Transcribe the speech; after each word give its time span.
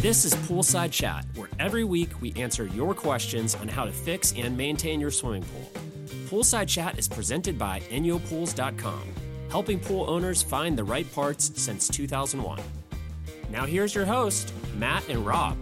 This 0.00 0.24
is 0.24 0.34
Poolside 0.34 0.90
Chat, 0.92 1.26
where 1.34 1.48
every 1.58 1.84
week 1.84 2.08
we 2.22 2.32
answer 2.34 2.66
your 2.66 2.94
questions 2.94 3.54
on 3.54 3.68
how 3.68 3.84
to 3.84 3.92
fix 3.92 4.32
and 4.36 4.56
maintain 4.56 4.98
your 5.00 5.10
swimming 5.10 5.42
pool. 5.44 5.70
Poolside 6.28 6.68
Chat 6.68 6.98
is 6.98 7.06
presented 7.08 7.58
by 7.58 7.80
INYOPools.com, 7.90 9.02
helping 9.50 9.78
pool 9.78 10.08
owners 10.08 10.42
find 10.42 10.76
the 10.78 10.84
right 10.84 11.10
parts 11.14 11.52
since 11.60 11.86
2001. 11.88 12.60
Now 13.50 13.66
here's 13.66 13.94
your 13.94 14.06
host, 14.06 14.54
Matt 14.76 15.06
and 15.08 15.26
Rob. 15.26 15.56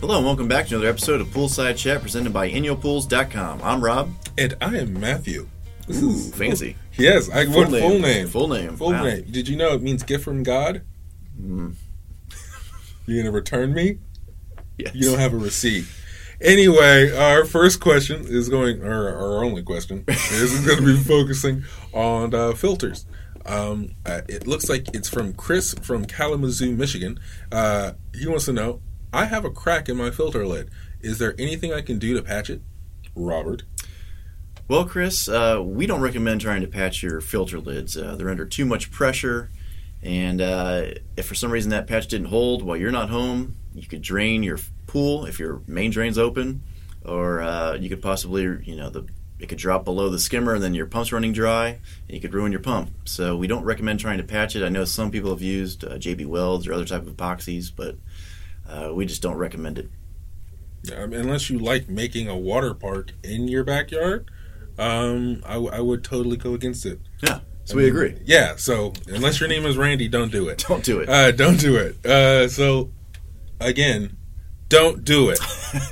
Hello 0.00 0.16
and 0.18 0.26
welcome 0.26 0.48
back 0.48 0.66
to 0.68 0.74
another 0.74 0.88
episode 0.90 1.20
of 1.20 1.28
Poolside 1.28 1.76
Chat 1.76 2.02
presented 2.02 2.32
by 2.32 2.50
INYOPools.com. 2.50 3.60
I'm 3.62 3.82
Rob. 3.82 4.10
And 4.36 4.54
I 4.60 4.76
am 4.76 5.00
Matthew. 5.00 5.48
This 5.86 6.02
Ooh, 6.02 6.12
fancy. 6.32 6.76
Yes, 6.98 7.30
I 7.30 7.46
Full 7.46 7.54
went 7.56 7.70
name. 7.72 7.80
full 7.90 7.98
name. 7.98 8.26
Full 8.28 8.48
name. 8.48 8.76
Full 8.76 8.90
Wow. 8.92 9.04
name. 9.04 9.24
Did 9.30 9.48
you 9.48 9.56
know 9.56 9.72
it 9.72 9.82
means 9.82 10.02
gift 10.02 10.22
from 10.22 10.42
God? 10.42 10.82
Mm. 11.40 11.74
You 13.06 13.22
gonna 13.22 13.32
return 13.32 13.72
me? 13.72 13.98
Yes. 14.76 14.94
You 14.94 15.04
don't 15.08 15.18
have 15.18 15.32
a 15.32 15.38
receipt. 15.38 15.86
Anyway, 16.40 17.10
our 17.16 17.44
first 17.44 17.80
question 17.80 18.24
is 18.28 18.48
going, 18.48 18.82
or 18.82 19.08
our 19.08 19.44
only 19.44 19.62
question 19.62 20.04
is 20.06 20.60
going 20.66 20.78
to 20.78 20.84
be 20.84 20.96
focusing 20.96 21.64
on 21.92 22.32
uh, 22.32 22.52
filters. 22.52 23.06
Um, 23.44 23.96
uh, 24.06 24.20
it 24.28 24.46
looks 24.46 24.68
like 24.68 24.94
it's 24.94 25.08
from 25.08 25.32
Chris 25.32 25.74
from 25.82 26.04
Kalamazoo, 26.04 26.76
Michigan. 26.76 27.18
Uh, 27.50 27.92
he 28.14 28.28
wants 28.28 28.44
to 28.44 28.52
know: 28.52 28.80
I 29.12 29.24
have 29.24 29.44
a 29.44 29.50
crack 29.50 29.88
in 29.88 29.96
my 29.96 30.10
filter 30.10 30.46
lid. 30.46 30.70
Is 31.00 31.18
there 31.18 31.34
anything 31.38 31.72
I 31.72 31.80
can 31.80 31.98
do 31.98 32.14
to 32.14 32.22
patch 32.22 32.50
it? 32.50 32.60
Robert. 33.16 33.62
Well, 34.68 34.84
Chris, 34.84 35.28
uh, 35.28 35.60
we 35.64 35.86
don't 35.86 36.02
recommend 36.02 36.42
trying 36.42 36.60
to 36.60 36.68
patch 36.68 37.02
your 37.02 37.20
filter 37.20 37.58
lids. 37.58 37.96
Uh, 37.96 38.14
they're 38.16 38.28
under 38.28 38.44
too 38.44 38.66
much 38.66 38.90
pressure, 38.92 39.50
and 40.02 40.40
uh, 40.40 40.86
if 41.16 41.26
for 41.26 41.34
some 41.34 41.50
reason 41.50 41.70
that 41.70 41.86
patch 41.86 42.06
didn't 42.06 42.28
hold 42.28 42.62
while 42.62 42.76
you're 42.76 42.92
not 42.92 43.10
home, 43.10 43.56
you 43.74 43.86
could 43.86 44.02
drain 44.02 44.42
your 44.42 44.58
pool 44.86 45.24
if 45.26 45.38
your 45.38 45.62
main 45.66 45.90
drain's 45.90 46.18
open, 46.18 46.62
or 47.04 47.40
uh, 47.40 47.74
you 47.74 47.88
could 47.88 48.02
possibly, 48.02 48.42
you 48.64 48.76
know, 48.76 48.90
the 48.90 49.06
it 49.38 49.48
could 49.48 49.58
drop 49.58 49.84
below 49.84 50.08
the 50.08 50.18
skimmer 50.18 50.54
and 50.54 50.62
then 50.62 50.74
your 50.74 50.86
pump's 50.86 51.12
running 51.12 51.32
dry, 51.32 51.68
and 51.68 51.80
you 52.08 52.20
could 52.20 52.34
ruin 52.34 52.50
your 52.50 52.60
pump. 52.60 52.90
So 53.04 53.36
we 53.36 53.46
don't 53.46 53.62
recommend 53.62 54.00
trying 54.00 54.18
to 54.18 54.24
patch 54.24 54.56
it. 54.56 54.64
I 54.64 54.68
know 54.68 54.84
some 54.84 55.10
people 55.10 55.30
have 55.30 55.42
used 55.42 55.84
uh, 55.84 55.90
JB 55.90 56.26
Welds 56.26 56.66
or 56.66 56.72
other 56.72 56.84
type 56.84 57.06
of 57.06 57.16
epoxies, 57.16 57.70
but 57.74 57.96
uh, 58.68 58.92
we 58.92 59.06
just 59.06 59.22
don't 59.22 59.36
recommend 59.36 59.78
it. 59.78 59.90
I 60.92 61.06
mean, 61.06 61.20
unless 61.20 61.50
you 61.50 61.58
like 61.58 61.88
making 61.88 62.28
a 62.28 62.36
water 62.36 62.74
park 62.74 63.12
in 63.22 63.48
your 63.48 63.62
backyard, 63.62 64.28
um, 64.78 65.42
I, 65.46 65.54
w- 65.54 65.70
I 65.72 65.80
would 65.80 66.02
totally 66.04 66.36
go 66.36 66.54
against 66.54 66.86
it. 66.86 67.00
Yeah, 67.22 67.40
so 67.68 67.76
we 67.76 67.86
agree. 67.86 68.16
Yeah, 68.24 68.56
so 68.56 68.94
unless 69.08 69.40
your 69.40 69.48
name 69.50 69.66
is 69.66 69.76
Randy, 69.76 70.08
don't 70.08 70.32
do 70.32 70.48
it. 70.48 70.64
Don't 70.68 70.82
do 70.82 71.00
it. 71.00 71.08
Uh, 71.08 71.32
don't 71.32 71.60
do 71.60 71.76
it. 71.76 72.04
Uh, 72.04 72.48
so 72.48 72.90
again, 73.60 74.16
don't 74.68 75.04
do 75.04 75.28
it. 75.28 75.38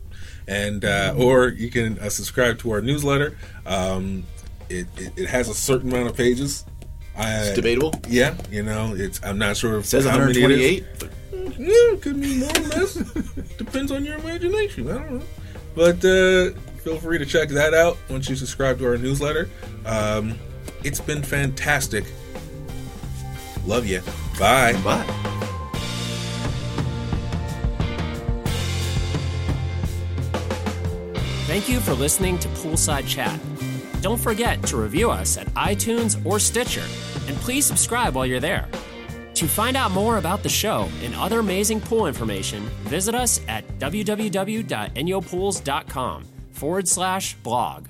And 0.47 0.85
uh, 0.85 1.13
or 1.17 1.49
you 1.49 1.69
can 1.71 1.99
uh, 1.99 2.09
subscribe 2.09 2.59
to 2.59 2.71
our 2.71 2.81
newsletter. 2.81 3.37
Um, 3.65 4.23
it, 4.79 4.87
it, 4.97 5.13
it 5.17 5.29
has 5.29 5.49
a 5.49 5.53
certain 5.53 5.91
amount 5.91 6.09
of 6.09 6.15
pages. 6.15 6.65
I, 7.17 7.39
It's 7.47 7.55
debatable. 7.55 7.93
Yeah, 8.07 8.35
you 8.49 8.63
know, 8.63 8.93
it's 8.95 9.19
I'm 9.23 9.37
not 9.37 9.57
sure 9.57 9.77
if 9.77 9.83
It 9.85 9.87
says 9.87 10.05
how 10.05 10.17
many 10.17 10.31
it 10.31 10.51
is. 10.51 10.81
128. 10.81 10.85
but 10.99 11.59
Yeah, 11.59 11.93
it 11.93 12.01
could 12.01 12.21
be 12.21 12.39
more 12.39 12.49
or 12.49 12.67
less. 12.79 12.93
Depends 13.57 13.91
on 13.91 14.05
your 14.05 14.17
imagination. 14.17 14.89
I 14.89 14.93
don't 14.97 15.11
know. 15.19 15.25
But 15.75 15.97
uh, 16.05 16.57
feel 16.83 16.97
free 16.97 17.17
to 17.17 17.25
check 17.25 17.49
that 17.49 17.73
out 17.73 17.97
once 18.09 18.29
you 18.29 18.35
subscribe 18.35 18.79
to 18.79 18.87
our 18.87 18.97
newsletter. 18.97 19.49
Um, 19.85 20.37
it's 20.83 20.99
been 21.01 21.21
fantastic. 21.21 22.05
Love 23.65 23.85
you. 23.85 24.01
Bye. 24.39 24.73
Bye. 24.83 25.05
Thank 31.47 31.67
you 31.67 31.79
for 31.81 31.93
listening 31.93 32.39
to 32.39 32.47
Poolside 32.49 33.07
Chat. 33.07 33.37
Don't 34.01 34.19
forget 34.19 34.61
to 34.63 34.77
review 34.77 35.11
us 35.11 35.37
at 35.37 35.45
iTunes 35.53 36.17
or 36.25 36.39
Stitcher, 36.39 36.83
and 37.27 37.37
please 37.37 37.65
subscribe 37.65 38.15
while 38.15 38.25
you're 38.25 38.39
there. 38.39 38.67
To 39.35 39.47
find 39.47 39.77
out 39.77 39.91
more 39.91 40.17
about 40.17 40.41
the 40.43 40.49
show 40.49 40.89
and 41.03 41.15
other 41.15 41.39
amazing 41.39 41.79
pool 41.81 42.07
information, 42.07 42.63
visit 42.83 43.15
us 43.15 43.39
at 43.47 43.67
www.inyopools.com 43.79 46.25
forward 46.51 46.87
slash 46.87 47.33
blog. 47.35 47.87